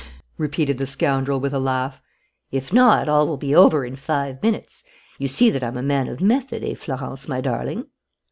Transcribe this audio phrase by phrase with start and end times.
[0.39, 2.01] repeated the scoundrel, with a laugh.
[2.51, 4.83] "If not, all will be over in five minutes.
[5.19, 7.85] You see that I'm a man of method, eh, Florence, my darling?"